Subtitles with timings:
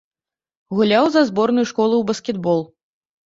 [0.77, 2.65] Гуляў за зборную школы ў баскетбол.